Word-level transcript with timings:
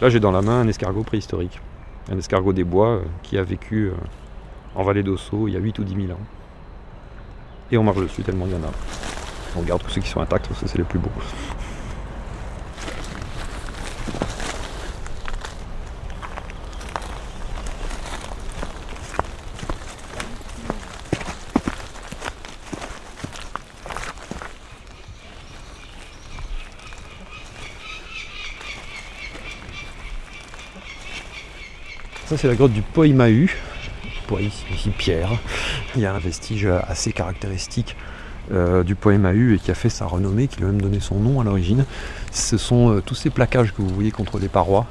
Là, 0.00 0.08
j'ai 0.08 0.18
dans 0.18 0.30
la 0.30 0.40
main 0.40 0.62
un 0.62 0.68
escargot 0.68 1.02
préhistorique, 1.02 1.60
un 2.10 2.16
escargot 2.16 2.54
des 2.54 2.64
bois 2.64 2.88
euh, 2.88 3.04
qui 3.22 3.36
a 3.36 3.42
vécu 3.42 3.88
euh, 3.88 3.92
en 4.74 4.82
vallée 4.82 5.02
d'Osso 5.02 5.46
il 5.46 5.52
y 5.52 5.56
a 5.58 5.60
8 5.60 5.78
ou 5.78 5.84
10 5.84 6.06
000 6.06 6.12
ans. 6.12 6.22
Et 7.70 7.76
on 7.76 7.82
marche 7.82 7.98
dessus 7.98 8.22
tellement 8.22 8.46
il 8.46 8.52
y 8.52 8.54
en 8.54 8.62
a. 8.66 8.72
On 9.56 9.60
regarde 9.60 9.82
tous 9.82 9.90
ceux 9.90 10.00
qui 10.00 10.08
sont 10.08 10.22
intacts, 10.22 10.48
parce 10.48 10.64
c'est 10.64 10.78
les 10.78 10.84
plus 10.84 10.98
beaux. 10.98 11.10
Ça, 32.30 32.36
c'est 32.36 32.46
la 32.46 32.54
grotte 32.54 32.72
du 32.72 32.82
Poimahu. 32.82 33.50
ici, 34.38 34.64
ici 34.72 34.90
Pierre. 34.96 35.32
Il 35.96 36.02
y 36.02 36.06
a 36.06 36.14
un 36.14 36.18
vestige 36.20 36.64
assez 36.64 37.12
caractéristique 37.12 37.96
euh, 38.52 38.84
du 38.84 38.94
Poimahu 38.94 39.56
et 39.56 39.58
qui 39.58 39.72
a 39.72 39.74
fait 39.74 39.88
sa 39.88 40.06
renommée, 40.06 40.46
qui 40.46 40.58
lui 40.58 40.66
a 40.66 40.68
même 40.68 40.80
donné 40.80 41.00
son 41.00 41.16
nom 41.16 41.40
à 41.40 41.44
l'origine. 41.44 41.84
Ce 42.30 42.56
sont 42.56 42.92
euh, 42.92 43.00
tous 43.04 43.16
ces 43.16 43.30
plaquages 43.30 43.72
que 43.72 43.82
vous 43.82 43.88
voyez 43.88 44.12
contre 44.12 44.38
les 44.38 44.46
parois, 44.46 44.86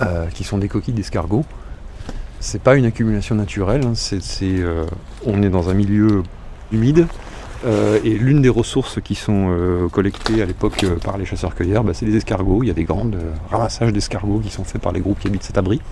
euh, 0.00 0.24
qui 0.28 0.42
sont 0.42 0.56
des 0.56 0.68
coquilles 0.68 0.94
d'escargots. 0.94 1.44
C'est 2.40 2.62
pas 2.62 2.76
une 2.76 2.86
accumulation 2.86 3.34
naturelle, 3.34 3.82
hein. 3.84 4.86
on 5.26 5.42
est 5.42 5.50
dans 5.50 5.68
un 5.68 5.74
milieu 5.74 6.22
humide. 6.72 7.08
et 7.66 8.14
l'une 8.16 8.40
des 8.40 8.48
ressources 8.48 9.02
qui 9.02 9.16
sont 9.16 9.90
collectées 9.92 10.40
à 10.40 10.46
l'époque 10.46 10.86
par 11.04 11.18
les 11.18 11.26
chasseurs-cueilleurs, 11.26 11.84
bah, 11.84 11.92
c'est 11.92 12.06
les 12.06 12.16
escargots. 12.16 12.62
Il 12.62 12.68
y 12.68 12.70
a 12.70 12.74
des 12.74 12.84
grands 12.84 13.10
ramassages 13.50 13.92
d'escargots 13.92 14.38
qui 14.38 14.48
sont 14.48 14.64
faits 14.64 14.80
par 14.80 14.92
les 14.92 15.00
groupes 15.00 15.18
qui 15.18 15.26
habitent 15.26 15.42
cet 15.42 15.58
abri. 15.58 15.82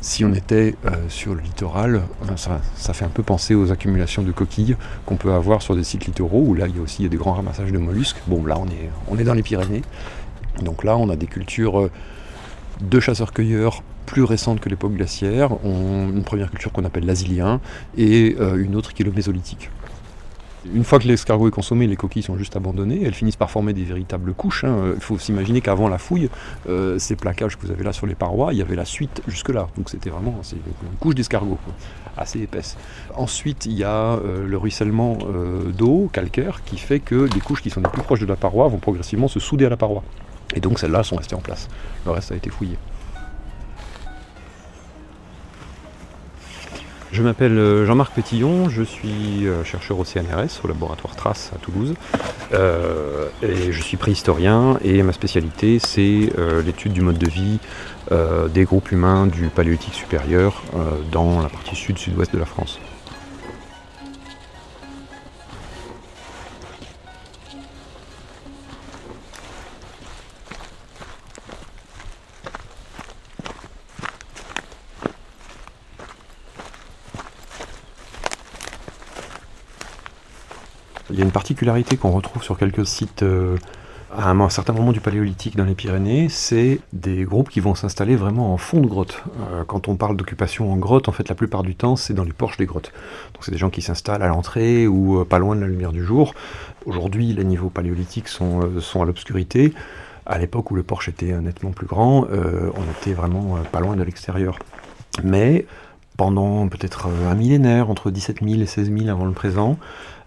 Si 0.00 0.24
on 0.24 0.32
était 0.32 0.76
euh, 0.84 0.90
sur 1.08 1.34
le 1.34 1.40
littoral, 1.40 1.96
euh, 1.96 2.36
ça, 2.36 2.92
fait 2.92 3.04
un 3.04 3.10
peu 3.10 3.24
penser 3.24 3.54
aux 3.54 3.72
accumulations 3.72 4.22
de 4.22 4.30
coquilles 4.30 4.76
qu'on 5.06 5.16
peut 5.16 5.32
avoir 5.32 5.60
sur 5.60 5.74
des 5.74 5.82
sites 5.82 6.06
littoraux, 6.06 6.44
où 6.46 6.54
là 6.54 6.68
il 6.68 6.76
y 6.76 6.78
a 6.78 6.82
aussi 6.82 7.08
des 7.08 7.16
grands 7.16 7.32
ramassages 7.32 7.72
de 7.72 7.78
mollusques. 7.78 8.22
Bon 8.28 8.44
là 8.46 8.56
on 8.58 9.16
est, 9.16 9.24
dans 9.24 9.34
les 9.34 9.42
Pyrénées, 9.42 9.82
donc 10.62 10.84
là 10.84 10.96
on 10.96 11.08
a 11.08 11.16
des 11.16 11.26
cultures 11.26 11.80
euh, 11.80 11.90
de 12.80 13.00
chasseurs-cueilleurs 13.00 13.82
plus 14.06 14.22
récentes 14.22 14.60
que 14.60 14.68
l'époque 14.68 14.94
glaciaire, 14.94 15.52
on, 15.64 16.08
une 16.10 16.22
première 16.22 16.50
culture 16.50 16.72
qu'on 16.72 16.84
appelle 16.84 17.04
l'asilien, 17.04 17.60
et 17.98 18.36
une 18.38 18.74
autre 18.74 18.94
qui 18.94 19.02
est 19.02 19.04
le 19.04 19.12
mésolithique. 19.12 19.68
Une 20.74 20.84
fois 20.84 20.98
que 20.98 21.06
l'escargot 21.06 21.48
est 21.48 21.52
consommé, 21.52 21.86
les 21.86 21.96
coquilles 21.96 22.22
sont 22.22 22.36
juste 22.36 22.56
abandonnées, 22.56 23.02
elles 23.04 23.14
finissent 23.14 23.36
par 23.36 23.50
former 23.50 23.72
des 23.72 23.84
véritables 23.84 24.34
couches. 24.34 24.64
Hein. 24.64 24.92
Il 24.94 25.00
faut 25.00 25.18
s'imaginer 25.18 25.60
qu'avant 25.60 25.88
la 25.88 25.98
fouille, 25.98 26.28
euh, 26.68 26.98
ces 26.98 27.16
plaquages 27.16 27.56
que 27.56 27.66
vous 27.66 27.72
avez 27.72 27.84
là 27.84 27.92
sur 27.92 28.06
les 28.06 28.14
parois, 28.14 28.52
il 28.52 28.58
y 28.58 28.62
avait 28.62 28.76
la 28.76 28.84
suite 28.84 29.22
jusque-là. 29.28 29.68
Donc 29.76 29.90
c'était 29.90 30.10
vraiment 30.10 30.40
une 30.52 30.98
couche 30.98 31.14
d'escargot, 31.14 31.58
assez 32.16 32.40
épaisse. 32.40 32.76
Ensuite, 33.14 33.66
il 33.66 33.72
y 33.72 33.84
a 33.84 34.14
euh, 34.14 34.46
le 34.46 34.56
ruissellement 34.58 35.18
euh, 35.26 35.70
d'eau 35.70 36.10
calcaire 36.12 36.62
qui 36.64 36.78
fait 36.78 37.00
que 37.00 37.28
les 37.32 37.40
couches 37.40 37.62
qui 37.62 37.70
sont 37.70 37.80
les 37.80 37.88
plus 37.88 38.02
proches 38.02 38.20
de 38.20 38.26
la 38.26 38.36
paroi 38.36 38.68
vont 38.68 38.78
progressivement 38.78 39.28
se 39.28 39.40
souder 39.40 39.66
à 39.66 39.70
la 39.70 39.76
paroi. 39.76 40.02
Et 40.54 40.60
donc 40.60 40.78
celles-là 40.78 41.02
sont 41.02 41.16
restées 41.16 41.36
en 41.36 41.40
place. 41.40 41.68
Le 42.04 42.12
reste 42.12 42.32
a 42.32 42.36
été 42.36 42.50
fouillé. 42.50 42.76
Je 47.10 47.22
m'appelle 47.22 47.58
euh, 47.58 47.86
Jean-Marc 47.86 48.14
Pétillon, 48.14 48.68
je 48.68 48.82
suis 48.82 49.46
euh, 49.46 49.64
chercheur 49.64 49.98
au 49.98 50.04
CNRS, 50.04 50.60
au 50.62 50.68
laboratoire 50.68 51.16
Trace 51.16 51.50
à 51.54 51.58
Toulouse, 51.58 51.94
euh, 52.52 53.28
et 53.42 53.72
je 53.72 53.82
suis 53.82 53.96
préhistorien 53.96 54.78
et 54.84 55.02
ma 55.02 55.12
spécialité 55.12 55.78
c'est 55.78 56.30
l'étude 56.64 56.92
du 56.92 57.00
mode 57.00 57.18
de 57.18 57.28
vie 57.28 57.58
des 58.52 58.64
groupes 58.64 58.90
humains 58.90 59.26
du 59.26 59.48
paléolithique 59.48 59.94
supérieur 59.94 60.62
dans 61.12 61.42
la 61.42 61.48
partie 61.48 61.76
sud-sud-ouest 61.76 62.32
de 62.32 62.38
la 62.38 62.46
France. 62.46 62.78
Y 81.18 81.22
a 81.22 81.24
une 81.24 81.32
particularité 81.32 81.96
qu'on 81.96 82.12
retrouve 82.12 82.42
sur 82.42 82.56
quelques 82.56 82.86
sites 82.86 83.24
euh, 83.24 83.56
à 84.16 84.30
un 84.30 84.48
certain 84.48 84.72
moment 84.72 84.92
du 84.92 85.00
paléolithique 85.00 85.56
dans 85.56 85.64
les 85.64 85.74
Pyrénées, 85.74 86.28
c'est 86.30 86.80
des 86.92 87.24
groupes 87.24 87.50
qui 87.50 87.60
vont 87.60 87.74
s'installer 87.74 88.16
vraiment 88.16 88.54
en 88.54 88.56
fond 88.56 88.80
de 88.80 88.86
grotte. 88.86 89.22
Euh, 89.52 89.64
quand 89.64 89.88
on 89.88 89.96
parle 89.96 90.16
d'occupation 90.16 90.72
en 90.72 90.76
grotte, 90.76 91.08
en 91.08 91.12
fait, 91.12 91.28
la 91.28 91.34
plupart 91.34 91.62
du 91.62 91.74
temps, 91.74 91.96
c'est 91.96 92.14
dans 92.14 92.24
les 92.24 92.32
porches 92.32 92.56
des 92.56 92.66
grottes. 92.66 92.92
Donc, 93.34 93.44
c'est 93.44 93.50
des 93.50 93.58
gens 93.58 93.68
qui 93.68 93.82
s'installent 93.82 94.22
à 94.22 94.28
l'entrée 94.28 94.86
ou 94.86 95.20
euh, 95.20 95.24
pas 95.24 95.38
loin 95.38 95.56
de 95.56 95.60
la 95.60 95.66
lumière 95.66 95.92
du 95.92 96.04
jour. 96.04 96.34
Aujourd'hui, 96.86 97.32
les 97.34 97.44
niveaux 97.44 97.68
paléolithiques 97.68 98.28
sont, 98.28 98.80
sont 98.80 99.02
à 99.02 99.04
l'obscurité. 99.04 99.74
À 100.24 100.38
l'époque 100.38 100.70
où 100.70 100.74
le 100.74 100.84
porche 100.84 101.08
était 101.08 101.32
nettement 101.40 101.72
plus 101.72 101.86
grand, 101.86 102.26
on 102.30 103.00
était 103.00 103.14
vraiment 103.14 103.56
pas 103.72 103.80
loin 103.80 103.96
de 103.96 104.02
l'extérieur. 104.02 104.58
Mais 105.24 105.66
pendant 106.18 106.68
peut-être 106.68 107.08
un 107.30 107.34
millénaire, 107.34 107.88
entre 107.88 108.10
17 108.10 108.38
000 108.42 108.60
et 108.60 108.66
16 108.66 108.92
000 108.92 109.08
avant 109.08 109.24
le 109.24 109.32
présent, 109.32 109.78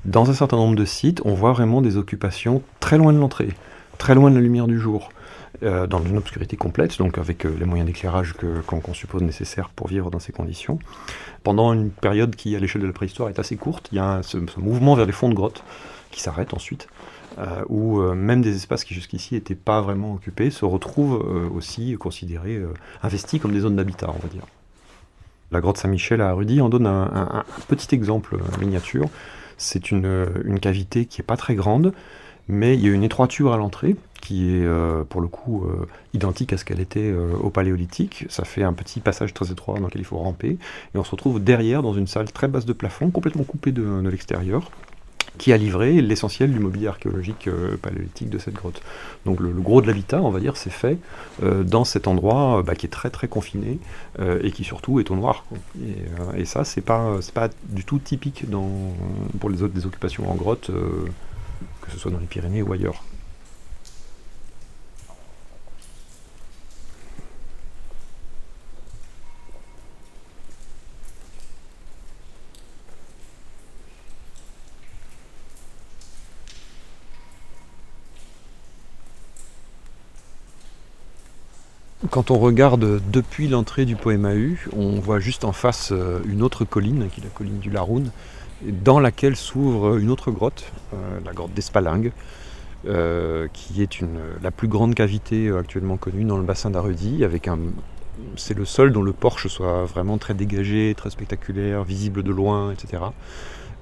dans 0.05 0.29
un 0.29 0.33
certain 0.33 0.57
nombre 0.57 0.75
de 0.75 0.85
sites, 0.85 1.21
on 1.25 1.33
voit 1.33 1.51
vraiment 1.51 1.81
des 1.81 1.97
occupations 1.97 2.63
très 2.79 2.97
loin 2.97 3.13
de 3.13 3.19
l'entrée, 3.19 3.49
très 3.97 4.15
loin 4.15 4.31
de 4.31 4.35
la 4.35 4.41
lumière 4.41 4.67
du 4.67 4.79
jour, 4.79 5.09
euh, 5.63 5.85
dans 5.85 6.01
une 6.01 6.17
obscurité 6.17 6.57
complète, 6.57 6.97
donc 6.97 7.19
avec 7.19 7.45
euh, 7.45 7.55
les 7.59 7.65
moyens 7.65 7.85
d'éclairage 7.85 8.33
qu'on 8.65 8.93
suppose 8.95 9.21
nécessaires 9.21 9.69
pour 9.69 9.87
vivre 9.87 10.09
dans 10.09 10.17
ces 10.17 10.31
conditions. 10.31 10.79
Pendant 11.43 11.71
une 11.73 11.91
période 11.91 12.35
qui, 12.35 12.55
à 12.55 12.59
l'échelle 12.59 12.81
de 12.81 12.87
la 12.87 12.93
préhistoire, 12.93 13.29
est 13.29 13.37
assez 13.37 13.57
courte, 13.57 13.89
il 13.91 13.97
y 13.97 13.99
a 13.99 14.21
ce, 14.23 14.37
mouvement 14.57 14.95
vers 14.95 15.05
les 15.05 15.11
fonds 15.11 15.29
de 15.29 15.35
grotte 15.35 15.63
qui 16.09 16.19
s'arrête 16.19 16.53
ensuite. 16.53 16.87
Euh, 17.39 17.63
où 17.69 18.01
même 18.01 18.41
des 18.41 18.57
espaces 18.57 18.83
qui 18.83 18.93
jusqu'ici 18.93 19.35
n'étaient 19.35 19.55
pas 19.55 19.79
vraiment 19.79 20.13
occupés 20.13 20.49
se 20.51 20.65
retrouvent 20.65 21.23
aussi 21.55 21.95
considérés, 21.97 22.61
investis 23.03 23.39
comme 23.39 23.53
des 23.53 23.61
zones 23.61 23.77
d'habitat, 23.77 24.09
on 24.09 24.19
va 24.19 24.27
dire. 24.27 24.43
La 25.51 25.61
grotte 25.61 25.77
Saint-Michel 25.77 26.21
à 26.21 26.33
Rudy 26.33 26.59
en 26.59 26.67
donne 26.67 26.87
un, 26.87 27.03
un 27.13 27.43
petit 27.69 27.95
exemple 27.95 28.37
miniature. 28.59 29.09
C'est 29.61 29.91
une, 29.91 30.59
cavité 30.59 31.05
qui 31.05 31.21
n'est 31.21 31.25
pas 31.25 31.37
très 31.37 31.55
grande, 31.55 31.93
mais 32.47 32.75
il 32.75 32.85
y 32.85 32.89
a 32.89 32.91
une 32.91 33.03
étroiture 33.03 33.53
à 33.53 33.57
l'entrée 33.57 33.95
qui 34.21 34.49
est 34.49 34.65
euh, 34.65 35.03
pour 35.03 35.21
le 35.21 35.27
coup 35.27 35.65
euh, 35.65 35.87
identique 36.13 36.53
à 36.53 36.57
ce 36.57 36.65
qu'elle 36.65 36.79
était 36.79 36.99
euh, 37.11 37.33
au 37.41 37.49
paléolithique. 37.49 38.25
Ça 38.29 38.43
fait 38.43 38.63
un 38.63 38.73
petit 38.73 38.99
passage 38.99 39.33
très 39.33 39.51
étroit 39.51 39.79
dans 39.79 39.85
lequel 39.85 40.01
il 40.01 40.05
faut 40.05 40.17
ramper. 40.17 40.57
Et 40.93 40.97
on 40.97 41.03
se 41.03 41.11
retrouve 41.11 41.43
derrière 41.43 41.81
dans 41.81 41.93
une 41.93 42.07
salle 42.07 42.31
très 42.31 42.47
basse 42.47 42.65
de 42.65 42.73
plafond, 42.73 43.09
complètement 43.09 43.43
coupée 43.43 43.71
de 43.71 44.07
l'extérieur, 44.09 44.71
qui 45.37 45.53
a 45.53 45.57
livré 45.57 46.01
l'essentiel 46.01 46.51
du 46.51 46.59
mobilier 46.59 46.87
archéologique 46.87 47.47
euh, 47.47 47.77
paléolithique 47.77 48.29
de 48.29 48.37
cette 48.37 48.53
grotte. 48.53 48.81
Donc 49.25 49.39
le, 49.39 49.49
gros 49.49 49.81
de 49.81 49.87
l'habitat, 49.87 50.21
on 50.21 50.29
va 50.29 50.39
dire, 50.39 50.57
c'est 50.57 50.69
fait 50.69 50.97
euh, 51.41 51.63
dans 51.63 51.85
cet 51.85 52.07
endroit 52.07 52.59
euh, 52.59 52.63
bah, 52.63 52.75
qui 52.75 52.85
est 52.85 52.89
très 52.89 53.09
très 53.09 53.27
confiné 53.27 53.79
et 54.43 54.51
qui 54.51 54.63
surtout 54.63 54.99
est 54.99 55.09
au 55.09 55.15
noir. 55.15 55.45
Et, 56.37 56.45
ça, 56.45 56.63
c'est 56.63 56.81
pas 56.81 57.19
pas 57.33 57.49
du 57.69 57.85
tout 57.85 57.97
typique 57.97 58.45
pour 59.39 59.49
les 59.49 59.63
autres 59.63 59.73
des 59.73 59.85
occupations 59.85 60.29
en 60.29 60.35
grotte, 60.35 60.69
que 60.69 61.91
ce 61.91 61.97
soit 61.97 62.11
dans 62.11 62.19
les 62.19 62.25
Pyrénées 62.25 62.61
ou 62.61 62.73
ailleurs. 62.73 63.03
Quand 82.09 82.31
on 82.31 82.39
regarde 82.39 82.99
depuis 83.11 83.47
l'entrée 83.47 83.85
du 83.85 83.95
Poémahu, 83.95 84.67
on 84.75 84.99
voit 84.99 85.19
juste 85.19 85.45
en 85.45 85.51
face 85.51 85.91
euh, 85.91 86.19
une 86.25 86.41
autre 86.41 86.65
colline, 86.65 87.07
qui 87.13 87.21
est 87.21 87.23
la 87.23 87.29
colline 87.29 87.59
du 87.59 87.69
Laroun, 87.69 88.09
dans 88.63 88.99
laquelle 88.99 89.35
s'ouvre 89.35 89.97
une 89.97 90.09
autre 90.09 90.31
grotte, 90.31 90.71
euh, 90.95 91.19
la 91.23 91.31
grotte 91.31 91.53
d'Espalingue, 91.53 92.11
euh, 92.87 93.47
qui 93.53 93.83
est 93.83 94.03
la 94.41 94.49
plus 94.49 94.67
grande 94.67 94.95
cavité 94.95 95.51
actuellement 95.51 95.97
connue 95.97 96.23
dans 96.23 96.37
le 96.37 96.43
bassin 96.43 96.71
d'Arudi, 96.71 97.23
avec 97.23 97.47
un 97.47 97.59
c'est 98.35 98.57
le 98.57 98.65
sol 98.65 98.91
dont 98.91 99.03
le 99.03 99.13
porche 99.13 99.47
soit 99.47 99.85
vraiment 99.85 100.17
très 100.17 100.33
dégagé, 100.33 100.95
très 100.97 101.11
spectaculaire, 101.11 101.83
visible 101.83 102.23
de 102.23 102.31
loin, 102.31 102.71
etc. 102.71 103.03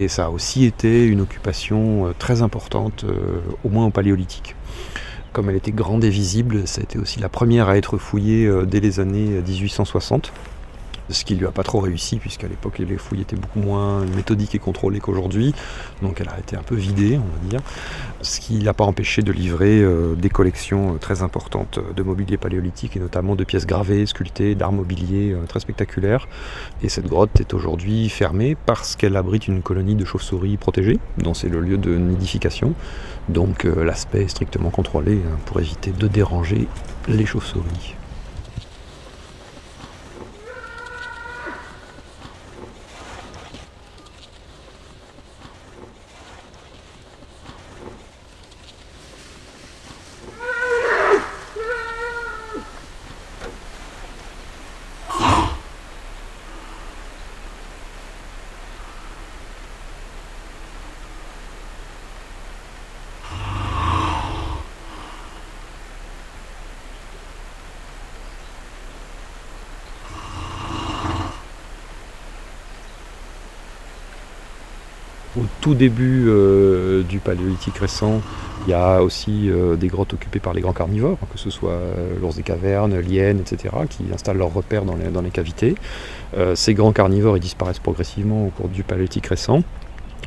Et 0.01 0.09
ça 0.09 0.25
a 0.25 0.29
aussi 0.29 0.65
été 0.65 1.05
une 1.05 1.21
occupation 1.21 2.13
très 2.19 2.41
importante, 2.41 3.05
au 3.63 3.69
moins 3.69 3.87
au 3.87 3.89
paléolithique. 3.89 4.55
Comme 5.33 5.49
elle 5.49 5.55
était 5.55 5.71
grande 5.71 6.03
et 6.03 6.09
visible, 6.09 6.67
ça 6.67 6.81
a 6.81 6.83
été 6.83 6.97
aussi 6.97 7.19
la 7.19 7.29
première 7.29 7.69
à 7.69 7.77
être 7.77 7.97
fouillée 7.97 8.45
euh, 8.45 8.65
dès 8.65 8.79
les 8.79 8.99
années 8.99 9.41
1860. 9.47 10.31
Ce 11.09 11.25
qui 11.25 11.35
lui 11.35 11.45
a 11.45 11.51
pas 11.51 11.63
trop 11.63 11.79
réussi, 11.79 12.17
puisqu'à 12.17 12.47
l'époque 12.47 12.79
les 12.79 12.97
fouilles 12.97 13.21
étaient 13.21 13.35
beaucoup 13.35 13.59
moins 13.59 14.05
méthodiques 14.05 14.55
et 14.55 14.59
contrôlées 14.59 14.99
qu'aujourd'hui, 14.99 15.53
donc 16.01 16.21
elle 16.21 16.29
a 16.29 16.39
été 16.39 16.55
un 16.55 16.63
peu 16.63 16.75
vidée, 16.75 17.17
on 17.17 17.43
va 17.43 17.49
dire, 17.49 17.59
ce 18.21 18.39
qui 18.39 18.59
l'a 18.59 18.73
pas 18.73 18.83
empêché 18.83 19.21
de 19.21 19.31
livrer 19.31 19.81
euh, 19.81 20.15
des 20.15 20.29
collections 20.29 20.93
euh, 20.93 20.97
très 20.97 21.21
importantes 21.21 21.79
de 21.95 22.03
mobilier 22.03 22.37
paléolithique, 22.37 22.95
et 22.95 22.99
notamment 22.99 23.35
de 23.35 23.43
pièces 23.43 23.65
gravées, 23.65 24.05
sculptées, 24.05 24.55
d'art 24.55 24.71
mobilier 24.71 25.33
euh, 25.33 25.45
très 25.47 25.59
spectaculaires. 25.59 26.27
Et 26.83 26.89
cette 26.89 27.07
grotte 27.07 27.39
est 27.39 27.53
aujourd'hui 27.53 28.09
fermée 28.09 28.55
parce 28.65 28.95
qu'elle 28.95 29.15
abrite 29.15 29.47
une 29.47 29.61
colonie 29.61 29.95
de 29.95 30.05
chauves-souris 30.05 30.57
protégée, 30.57 30.99
dont 31.17 31.33
c'est 31.33 31.49
le 31.49 31.59
lieu 31.59 31.77
de 31.77 31.95
nidification, 31.95 32.73
donc 33.27 33.63
l'aspect 33.63 34.23
est 34.23 34.27
strictement 34.27 34.69
contrôlé 34.69 35.15
hein, 35.15 35.37
pour 35.45 35.59
éviter 35.59 35.91
de 35.91 36.07
déranger 36.07 36.67
les 37.07 37.25
chauves-souris. 37.25 37.95
Tout 75.61 75.75
début 75.75 76.25
euh, 76.27 77.03
du 77.03 77.19
paléolithique 77.19 77.77
récent, 77.77 78.21
il 78.67 78.71
y 78.71 78.73
a 78.73 79.01
aussi 79.01 79.49
euh, 79.49 79.75
des 79.75 79.87
grottes 79.87 80.13
occupées 80.13 80.39
par 80.39 80.53
les 80.53 80.61
grands 80.61 80.73
carnivores, 80.73 81.17
que 81.31 81.39
ce 81.39 81.49
soit 81.49 81.71
euh, 81.71 82.15
l'ours 82.21 82.35
des 82.35 82.43
cavernes, 82.43 82.97
l'hyène, 82.99 83.39
etc., 83.39 83.75
qui 83.89 84.03
installent 84.13 84.37
leurs 84.37 84.53
repères 84.53 84.85
dans 84.85 84.95
les, 84.95 85.29
cavités. 85.29 85.75
ces 86.55 86.73
grands 86.73 86.91
carnivores 86.91 87.39
disparaissent 87.39 87.79
progressivement 87.79 88.47
au 88.47 88.49
cours 88.49 88.69
du 88.69 88.83
paléolithique 88.83 89.27
récent. 89.27 89.63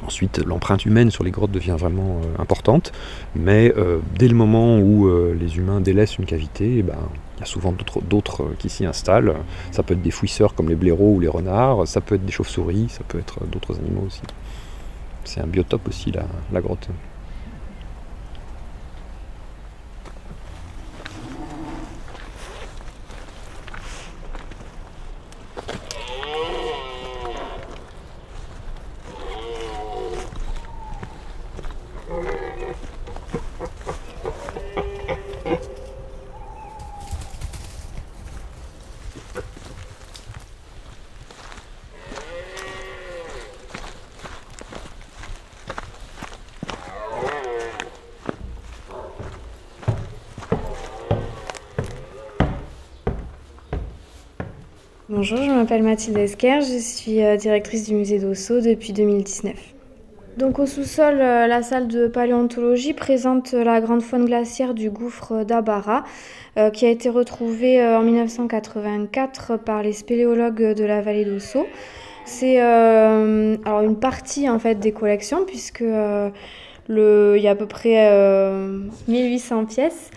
Ensuite, 0.06 0.44
l'empreinte 0.44 0.84
humaine 0.84 1.10
sur 1.10 1.22
les 1.22 1.30
grottes 1.30 1.52
devient 1.52 1.76
vraiment 1.78 2.20
importante, 2.38 2.92
mais 3.36 3.72
dès 4.18 4.28
le 4.28 4.34
moment 4.34 4.78
où 4.78 5.08
les 5.32 5.56
humains 5.56 5.80
délaissent 5.80 6.18
une 6.18 6.24
cavité, 6.24 6.78
eh 6.78 6.82
ben, 6.82 6.98
il 7.36 7.40
y 7.40 7.42
a 7.42 7.46
souvent 7.46 7.74
d'autres 8.08 8.50
qui 8.58 8.68
s'y 8.68 8.84
installent. 8.84 9.34
Ça 9.70 9.82
peut 9.82 9.94
être 9.94 10.02
des 10.02 10.10
fouisseurs 10.10 10.54
comme 10.54 10.68
les 10.68 10.76
blaireaux 10.76 11.14
ou 11.14 11.20
les 11.20 11.28
renards, 11.28 11.86
ça 11.86 12.00
peut 12.00 12.16
être 12.16 12.24
des 12.24 12.32
chauves-souris, 12.32 12.88
ça 12.88 13.02
peut 13.06 13.18
être 13.18 13.44
d'autres 13.46 13.78
animaux 13.78 14.04
aussi. 14.06 14.22
C'est 15.24 15.40
un 15.40 15.46
biotope 15.46 15.88
aussi, 15.88 16.12
la, 16.12 16.60
grotte. 16.60 16.88
Bonjour, 55.22 55.38
je 55.38 55.52
m'appelle 55.52 55.84
Mathilde 55.84 56.18
Esquer, 56.18 56.62
je 56.62 56.78
suis 56.80 57.22
euh, 57.22 57.36
directrice 57.36 57.88
du 57.88 57.94
musée 57.94 58.18
d'Osso 58.18 58.60
depuis 58.60 58.92
2019. 58.92 59.54
Donc 60.36 60.58
au 60.58 60.66
sous-sol, 60.66 61.14
euh, 61.20 61.46
la 61.46 61.62
salle 61.62 61.86
de 61.86 62.08
paléontologie 62.08 62.92
présente 62.92 63.52
la 63.52 63.80
grande 63.80 64.02
faune 64.02 64.24
glaciaire 64.24 64.74
du 64.74 64.90
gouffre 64.90 65.44
d'Abara, 65.44 66.02
euh, 66.58 66.70
qui 66.70 66.86
a 66.86 66.88
été 66.88 67.08
retrouvée 67.08 67.80
en 67.86 68.02
1984 68.02 69.58
par 69.58 69.84
les 69.84 69.92
spéléologues 69.92 70.74
de 70.74 70.84
la 70.84 71.02
vallée 71.02 71.24
d'Osso. 71.24 71.68
C'est 72.24 72.58
alors 72.58 73.82
une 73.82 74.00
partie 74.00 74.50
en 74.50 74.58
fait 74.58 74.80
des 74.80 74.90
collections 74.90 75.44
puisque 75.46 75.82
il 75.82 77.40
y 77.40 77.46
a 77.46 77.50
à 77.50 77.54
peu 77.54 77.66
près 77.66 78.10
1800 79.06 79.66
pièces 79.66 80.10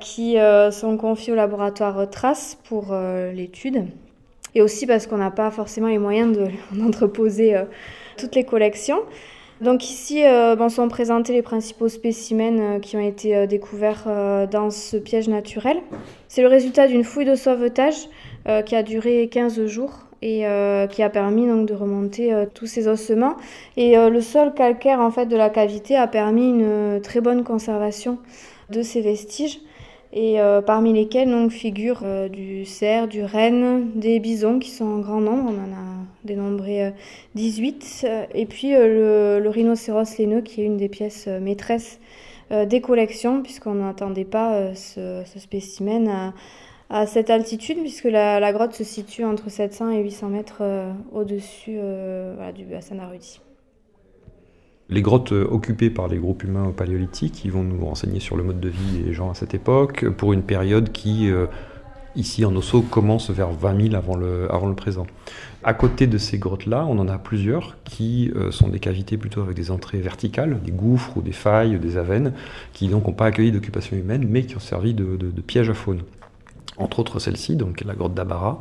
qui 0.00 0.38
sont 0.70 0.96
confiées 0.96 1.34
au 1.34 1.36
laboratoire 1.36 2.08
Trace 2.08 2.56
pour 2.64 2.94
l'étude 3.34 3.84
et 4.54 4.62
aussi 4.62 4.86
parce 4.86 5.06
qu'on 5.06 5.18
n'a 5.18 5.30
pas 5.30 5.50
forcément 5.50 5.88
les 5.88 5.98
moyens 5.98 6.38
d'entreposer 6.72 7.56
euh, 7.56 7.64
toutes 8.16 8.34
les 8.34 8.44
collections. 8.44 9.00
Donc 9.60 9.84
ici 9.84 10.24
euh, 10.24 10.68
sont 10.70 10.88
présentés 10.88 11.34
les 11.34 11.42
principaux 11.42 11.88
spécimens 11.88 12.58
euh, 12.58 12.78
qui 12.78 12.96
ont 12.96 13.06
été 13.06 13.46
découverts 13.46 14.08
dans 14.50 14.70
ce 14.70 14.96
piège 14.96 15.28
naturel. 15.28 15.78
C'est 16.28 16.42
le 16.42 16.48
résultat 16.48 16.86
d'une 16.86 17.04
fouille 17.04 17.26
de 17.26 17.34
sauvetage 17.34 18.08
qui 18.64 18.74
a 18.74 18.82
duré 18.82 19.28
15 19.28 19.66
jours 19.66 20.06
et 20.22 20.46
qui 20.90 21.02
a 21.02 21.10
permis 21.10 21.46
donc 21.46 21.66
de 21.66 21.74
remonter 21.74 22.32
tous 22.54 22.66
ces 22.66 22.88
ossements. 22.88 23.36
Et 23.76 23.96
le 23.96 24.20
sol 24.22 24.54
calcaire 24.54 25.00
en 25.00 25.10
fait 25.10 25.26
de 25.26 25.36
la 25.36 25.50
cavité 25.50 25.96
a 25.96 26.06
permis 26.06 26.48
une 26.48 27.00
très 27.02 27.20
bonne 27.20 27.44
conservation 27.44 28.18
de 28.70 28.80
ces 28.80 29.02
vestiges 29.02 29.60
et 30.12 30.40
euh, 30.40 30.60
parmi 30.60 30.92
lesquels 30.92 31.50
figurent 31.50 32.02
euh, 32.04 32.28
du 32.28 32.64
cerf, 32.64 33.06
du 33.06 33.22
renne, 33.24 33.90
des 33.94 34.18
bisons 34.18 34.58
qui 34.58 34.70
sont 34.70 34.84
en 34.84 34.98
grand 34.98 35.20
nombre, 35.20 35.52
on 35.52 35.58
en 35.58 35.72
a 35.72 36.04
dénombré 36.24 36.92
18, 37.36 38.02
euh, 38.04 38.24
et 38.34 38.46
puis 38.46 38.72
le, 38.72 39.42
rhinocéros 39.46 40.18
laineux 40.18 40.40
qui 40.40 40.62
est 40.62 40.64
une 40.64 40.76
des 40.76 40.88
pièces 40.88 41.26
maîtresses 41.26 42.00
des 42.66 42.80
collections, 42.80 43.42
puisqu'on 43.44 43.74
n'attendait 43.74 44.24
pas 44.24 44.74
ce, 44.74 45.22
spécimen 45.36 46.32
à, 46.90 47.06
cette 47.06 47.30
altitude, 47.30 47.78
puisque 47.78 48.06
la, 48.06 48.52
grotte 48.52 48.74
se 48.74 48.82
situe 48.82 49.24
entre 49.24 49.48
700 49.48 49.90
et 49.90 50.02
800 50.02 50.28
mètres 50.30 50.62
au-dessus 51.12 51.78
du 52.56 52.64
bassin. 52.64 52.96
Les 54.90 55.02
grottes 55.02 55.32
euh, 55.32 55.46
occupées 55.48 55.88
par 55.88 56.08
les 56.08 56.18
groupes 56.18 56.42
humains 56.42 56.66
au 56.66 56.72
paléolithique, 56.72 57.44
ils 57.44 57.52
vont 57.52 57.62
nous 57.62 57.84
renseigner 57.84 58.18
sur 58.18 58.36
le 58.36 58.42
mode 58.42 58.58
de 58.58 58.68
vie 58.68 59.02
des 59.04 59.12
gens 59.12 59.30
à 59.30 59.34
cette 59.34 59.54
époque, 59.54 60.08
pour 60.16 60.32
une 60.32 60.42
période 60.42 60.90
qui, 60.90 61.30
euh, 61.30 61.46
ici 62.16 62.44
en 62.44 62.56
Osso, 62.56 62.82
commence 62.82 63.30
vers 63.30 63.52
20 63.52 63.90
000 63.90 63.94
avant 63.94 64.16
le, 64.16 64.74
présent. 64.74 65.06
À 65.62 65.74
côté 65.74 66.08
de 66.08 66.18
ces 66.18 66.38
grottes-là, 66.38 66.86
on 66.88 66.98
en 66.98 67.06
a 67.06 67.18
plusieurs 67.18 67.76
qui 67.84 68.32
euh, 68.34 68.50
sont 68.50 68.68
des 68.68 68.80
cavités 68.80 69.16
plutôt 69.16 69.42
avec 69.42 69.54
des 69.54 69.70
entrées 69.70 70.00
verticales, 70.00 70.60
des 70.60 70.72
gouffres 70.72 71.16
ou 71.16 71.22
des 71.22 71.32
failles, 71.32 71.78
des 71.78 71.96
avennes, 71.96 72.32
qui 72.72 72.88
donc 72.88 73.06
n'ont 73.06 73.12
pas 73.12 73.26
accueilli 73.26 73.52
d'occupation 73.52 73.96
humaine, 73.96 74.26
mais 74.28 74.42
qui 74.42 74.56
ont 74.56 74.60
servi 74.60 74.92
de, 74.92 75.16
de, 75.16 75.30
de 75.30 75.40
piège 75.40 75.70
à 75.70 75.74
faune 75.74 76.02
entre 76.80 76.98
autres 76.98 77.18
celle-ci, 77.18 77.56
donc 77.56 77.82
la 77.84 77.94
grotte 77.94 78.14
d'Abara. 78.14 78.58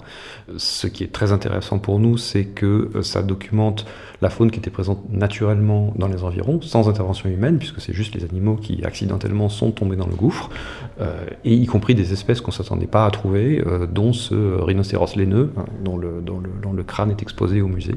Ce 0.57 0.88
qui 0.88 1.03
est 1.03 1.11
très 1.11 1.31
intéressant 1.31 1.79
pour 1.79 1.99
nous, 1.99 2.17
c'est 2.17 2.45
que 2.45 2.89
euh, 2.95 3.01
ça 3.01 3.21
documente 3.21 3.85
la 4.21 4.29
faune 4.29 4.51
qui 4.51 4.59
était 4.59 4.69
présente 4.69 5.09
naturellement 5.09 5.93
dans 5.97 6.07
les 6.07 6.23
environs, 6.23 6.61
sans 6.61 6.89
intervention 6.89 7.29
humaine, 7.29 7.57
puisque 7.57 7.81
c'est 7.81 7.93
juste 7.93 8.13
les 8.13 8.23
animaux 8.25 8.55
qui 8.55 8.83
accidentellement 8.83 9.49
sont 9.49 9.71
tombés 9.71 9.95
dans 9.95 10.07
le 10.07 10.15
gouffre, 10.15 10.49
euh, 10.99 11.25
et 11.45 11.53
y 11.53 11.65
compris 11.65 11.95
des 11.95 12.13
espèces 12.13 12.41
qu'on 12.41 12.51
ne 12.51 12.55
s'attendait 12.55 12.88
pas 12.88 13.05
à 13.05 13.11
trouver, 13.11 13.63
euh, 13.65 13.88
dont 13.88 14.13
ce 14.13 14.35
rhinocéros 14.61 15.15
laineux, 15.15 15.51
hein, 15.57 15.65
dont, 15.83 15.97
le, 15.97 16.21
dont, 16.21 16.39
le, 16.39 16.49
dont 16.61 16.73
le 16.73 16.83
crâne 16.83 17.11
est 17.11 17.21
exposé 17.21 17.61
au 17.61 17.67
musée. 17.67 17.95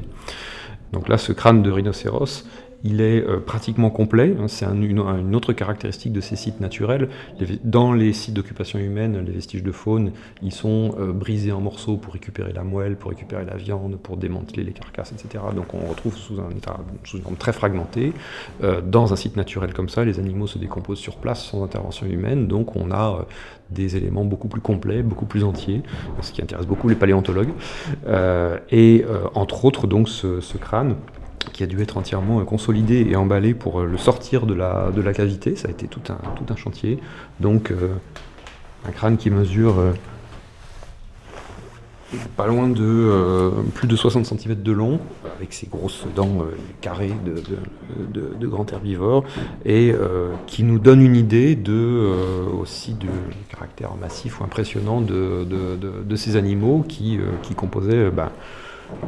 Donc 0.93 1.09
là, 1.09 1.17
ce 1.17 1.31
crâne 1.33 1.63
de 1.63 1.71
rhinocéros 1.71 2.45
il 2.83 3.01
est 3.01 3.25
euh, 3.25 3.39
pratiquement 3.39 3.89
complet. 3.89 4.35
C'est 4.47 4.65
une, 4.65 5.35
autre 5.35 5.53
caractéristique 5.53 6.11
de 6.11 6.21
ces 6.21 6.35
sites 6.35 6.59
naturels. 6.59 7.09
dans 7.63 7.93
les 7.93 8.13
sites 8.13 8.33
d'occupation 8.33 8.79
humaine, 8.79 9.23
les 9.25 9.31
vestiges 9.31 9.63
de 9.63 9.71
faune, 9.71 10.11
ils 10.41 10.51
sont 10.51 10.95
euh, 10.99 11.11
brisés 11.13 11.51
en 11.51 11.61
morceaux 11.61 11.97
pour 11.97 12.13
récupérer 12.13 12.51
la 12.53 12.63
moelle, 12.63 12.97
pour 12.97 13.11
récupérer 13.11 13.45
la 13.45 13.55
viande, 13.55 13.97
pour 13.97 14.17
démanteler 14.17 14.63
les 14.63 14.73
carcasses, 14.73 15.13
etc. 15.13 15.43
Donc 15.55 15.73
on 15.73 15.87
retrouve 15.89 16.15
sous 16.15 16.39
un 16.39 16.49
état 16.51 16.77
très 17.39 17.53
fragmenté. 17.53 18.13
Euh, 18.63 18.81
dans 18.81 19.13
un 19.13 19.15
site 19.15 19.37
naturel 19.37 19.73
comme 19.73 19.89
ça, 19.89 20.03
les 20.03 20.19
animaux 20.19 20.47
se 20.47 20.57
décomposent 20.57 20.99
sur 20.99 21.15
place 21.17 21.43
sans 21.45 21.63
intervention 21.63 22.05
humaine, 22.05 22.47
donc 22.47 22.75
on 22.75 22.91
a 22.91 23.25
des 23.69 23.95
éléments 23.95 24.25
beaucoup 24.25 24.49
plus 24.49 24.61
complets, 24.61 25.01
beaucoup 25.01 25.25
plus 25.25 25.43
entiers, 25.43 25.81
ce 26.21 26.31
qui 26.31 26.41
intéresse 26.41 26.67
beaucoup 26.67 26.89
les 26.89 26.95
paléontologues. 26.95 27.53
et 28.71 29.05
entre 29.33 29.65
autres, 29.65 29.87
donc 29.87 30.09
ce 30.09 30.57
crâne 30.57 30.95
qui 31.51 31.63
a 31.63 31.67
dû 31.67 31.81
être 31.81 31.97
entièrement 31.97 32.39
euh, 32.39 32.43
consolidé 32.43 33.07
et 33.09 33.15
emballé 33.15 33.53
pour 33.53 33.81
euh, 33.81 33.85
le 33.85 33.97
sortir 33.97 34.45
de 34.45 34.53
la, 34.53 34.91
de 34.91 35.01
la 35.01 35.13
cavité. 35.13 35.55
Ça 35.55 35.67
a 35.67 35.71
été 35.71 35.87
tout 35.87 36.01
un, 36.09 36.17
tout 36.35 36.45
un 36.51 36.55
chantier. 36.55 36.99
Donc, 37.39 37.71
euh, 37.71 37.95
un 38.87 38.91
crâne 38.91 39.17
qui 39.17 39.29
mesure 39.29 39.75
pas 42.35 42.45
loin 42.47 42.67
de 42.67 43.51
plus 43.73 43.87
de 43.87 43.95
60 43.95 44.25
cm 44.25 44.61
de 44.61 44.71
long, 44.73 44.99
avec 45.37 45.53
ses 45.53 45.67
grosses 45.67 46.05
dents 46.15 46.45
carrées 46.81 47.13
de, 47.25 48.45
grands 48.45 48.65
herbivores, 48.65 49.23
et 49.63 49.93
euh, 49.93 50.33
qui 50.45 50.63
nous 50.63 50.79
donne 50.79 51.01
une 51.01 51.15
idée 51.15 51.55
de, 51.55 52.11
aussi 52.59 52.93
du 52.93 53.07
caractère 53.49 53.95
massif 53.95 54.41
ou 54.41 54.43
impressionnant 54.43 54.99
de, 54.99 56.15
ces 56.17 56.35
animaux 56.35 56.85
qui, 56.87 57.19
composaient 57.55 58.11
ben, 58.11 58.31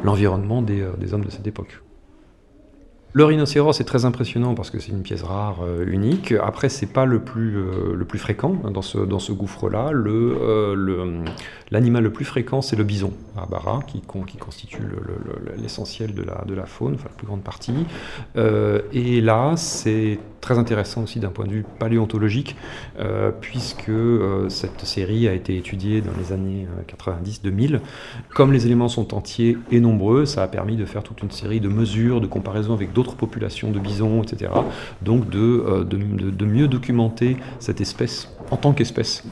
l'environnement 0.02 0.62
des 0.62 1.12
hommes 1.12 1.24
de 1.24 1.30
cette 1.30 1.46
époque. 1.46 1.80
Le 3.16 3.24
rhinocéros 3.24 3.80
est 3.80 3.84
très 3.84 4.04
impressionnant 4.04 4.54
parce 4.54 4.68
que 4.68 4.78
c'est 4.78 4.92
une 4.92 5.00
pièce 5.00 5.22
rare, 5.22 5.60
euh, 5.62 5.86
unique. 5.86 6.32
Après, 6.32 6.68
c'est 6.68 6.84
pas 6.84 7.06
le 7.06 7.18
plus, 7.18 7.56
euh, 7.56 7.94
le 7.94 8.04
plus 8.04 8.18
fréquent 8.18 8.50
dans 8.50 8.82
ce, 8.82 8.98
dans 8.98 9.18
ce 9.18 9.32
gouffre-là. 9.32 9.88
Euh, 9.94 11.24
l'animal 11.70 12.04
le, 12.04 12.12
plus 12.12 12.26
fréquent, 12.26 12.60
c'est 12.60 12.76
le 12.76 12.84
bison 12.84 13.14
à 13.34 13.46
Barra, 13.46 13.80
qui, 13.86 14.02
qui 14.26 14.36
constitue 14.36 14.82
l'essentiel 15.56 16.12
de 16.12 16.24
la, 16.24 16.44
de 16.46 16.52
la 16.52 16.66
faune, 16.66 16.92
enfin 16.96 17.08
la 17.08 17.16
plus 17.16 17.26
grande 17.26 17.42
partie. 17.42 17.86
et 18.92 19.20
là, 19.22 19.54
c'est 19.56 20.18
très 20.46 20.58
intéressant 20.58 21.02
aussi 21.02 21.18
d'un 21.18 21.30
point 21.30 21.44
de 21.44 21.50
vue 21.50 21.64
paléontologique, 21.78 22.56
puisque 23.40 23.90
cette 24.48 24.84
série 24.84 25.26
a 25.26 25.32
été 25.32 25.56
étudiée 25.56 26.00
dans 26.00 26.12
les 26.18 26.32
années 26.32 26.68
90-2000. 26.88 27.80
Comme 28.34 28.52
les 28.52 28.64
éléments 28.66 28.88
sont 28.88 29.14
entiers 29.14 29.58
et 29.72 29.80
nombreux, 29.80 30.24
ça 30.24 30.42
a 30.42 30.48
permis 30.48 30.76
de 30.76 30.84
faire 30.84 31.02
toute 31.02 31.22
une 31.22 31.32
série 31.32 31.60
de 31.60 31.68
mesures, 31.68 32.20
de 32.20 32.26
comparaisons 32.26 32.74
avec 32.74 32.92
d'autres 32.92 33.16
populations 33.16 33.70
de 33.70 33.78
bisons, 33.78 34.22
etc. 34.22 34.52
Donc 35.02 35.24
euh, 35.34 35.84
de, 35.84 36.44
mieux 36.46 36.68
documenter 36.68 37.36
cette 37.58 37.80
espèce 37.80 38.30
en 38.50 38.56
tant 38.56 38.72
qu'espèce. 38.72 39.24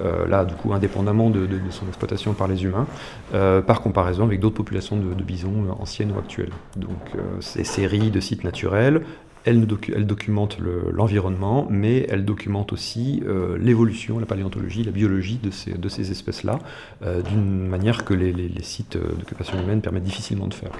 Euh, 0.00 0.26
là, 0.26 0.44
du 0.44 0.54
coup, 0.54 0.74
indépendamment 0.74 1.30
de, 1.30 1.48
son 1.70 1.86
exploitation 1.86 2.34
par 2.34 2.48
les 2.48 2.64
humains, 2.64 2.86
euh, 3.34 3.62
par 3.62 3.80
comparaison 3.80 4.24
avec 4.24 4.40
d'autres 4.40 4.56
populations 4.56 4.96
de, 4.96 5.22
bisons 5.22 5.70
anciennes 5.78 6.12
ou 6.12 6.18
actuelles. 6.18 6.52
Donc, 6.76 7.12
ces 7.40 7.64
séries 7.64 8.10
de 8.10 8.20
sites 8.20 8.44
naturels, 8.44 9.02
elles, 9.46 9.66
documentent 10.06 10.58
l'environnement, 10.92 11.66
mais 11.70 12.06
elles 12.10 12.24
documentent 12.24 12.72
aussi 12.72 13.22
l'évolution, 13.58 14.18
la 14.18 14.26
paléontologie, 14.26 14.84
la 14.84 14.92
biologie 14.92 15.38
de 15.42 15.88
ces, 15.88 16.10
espèces-là, 16.10 16.58
d'une 17.02 17.66
manière 17.66 18.04
que 18.04 18.14
les, 18.14 18.62
sites 18.62 18.96
d'occupation 18.96 19.60
humaine 19.62 19.80
permettent 19.80 20.04
difficilement 20.04 20.46
de 20.46 20.54
faire. 20.54 20.72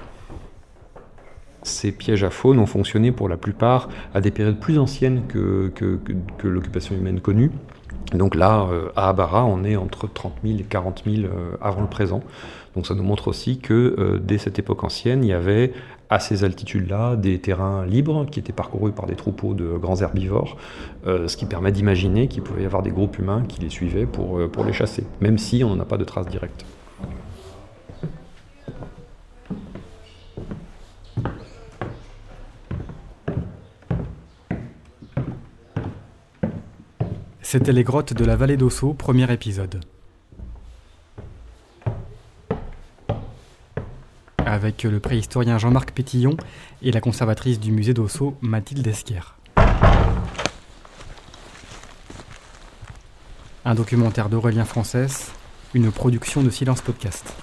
Ces 1.67 1.91
pièges 1.91 2.23
à 2.23 2.29
faune 2.29 2.59
ont 2.59 2.65
fonctionné 2.65 3.11
pour 3.11 3.27
la 3.27 3.37
plupart 3.37 3.89
à 4.13 4.21
des 4.21 4.31
périodes 4.31 4.59
plus 4.59 4.79
anciennes 4.79 5.23
que, 5.27 5.71
que, 5.75 6.47
l'occupation 6.47 6.95
humaine 6.95 7.19
connue. 7.19 7.51
Donc 8.13 8.35
là, 8.35 8.67
euh, 8.71 8.89
à 8.95 9.09
Abara, 9.09 9.45
on 9.45 9.65
est 9.65 9.75
entre 9.75 10.07
30 10.07 10.33
000 10.45 10.59
et 10.59 10.63
40 10.63 11.03
000 11.05 11.25
euh, 11.25 11.57
avant 11.61 11.81
le 11.81 11.87
présent. 11.87 12.23
Donc 12.73 12.87
ça 12.87 12.95
nous 12.95 13.03
montre 13.03 13.27
aussi 13.27 13.59
que 13.59 13.95
euh, 13.97 14.17
dès 14.17 14.37
cette 14.37 14.59
époque 14.59 14.83
ancienne, 14.85 15.25
il 15.25 15.29
y 15.29 15.33
avait 15.33 15.73
à 16.09 16.19
ces 16.19 16.43
altitudes-là 16.43 17.15
des 17.15 17.39
terrains 17.39 17.85
libres 17.85 18.25
qui 18.25 18.39
étaient 18.39 18.53
parcourus 18.53 18.91
par 18.91 19.05
des 19.05 19.15
troupeaux 19.15 19.53
de 19.53 19.77
grands 19.77 20.01
herbivores, 20.01 20.57
ce 21.05 21.35
qui 21.35 21.45
permet 21.45 21.71
d'imaginer 21.71 22.27
qu'il 22.27 22.43
pouvait 22.43 22.63
y 22.63 22.65
avoir 22.65 22.81
des 22.81 22.91
groupes 22.91 23.17
humains 23.19 23.43
qui 23.47 23.59
les 23.59 23.69
suivaient 23.69 24.05
pour, 24.05 24.49
pour 24.49 24.63
les 24.63 24.73
chasser, 24.73 25.03
même 25.21 25.37
si 25.37 25.63
on 25.63 25.75
n'en 25.75 25.81
a 25.81 25.85
pas 25.85 25.97
de 25.97 26.05
traces 26.05 26.27
directes. 26.27 26.65
C'était 37.49 37.71
les 37.71 37.85
grottes 37.85 38.11
de 38.11 38.25
la 38.25 38.35
vallée 38.35 38.57
d'Osso, 38.57 38.93
premier 38.93 39.31
épisode. 39.31 39.79
Avec 44.47 44.83
le 44.83 45.01
préhistorien 45.01 45.57
Jean-Marc 45.57 45.91
Pétillon 45.91 46.37
et 46.81 46.93
la 46.93 47.01
conservatrice 47.01 47.59
du 47.59 47.73
musée 47.73 47.93
d'Osso, 47.93 48.37
Mathilde 48.39 48.87
Esquer. 48.87 49.19
Un 53.65 53.75
documentaire 53.75 54.29
d'Aurélien 54.29 54.63
Française, 54.63 55.31
une 55.73 55.91
production 55.91 56.43
de 56.43 56.49
Silence 56.49 56.79
Podcast. 56.79 57.33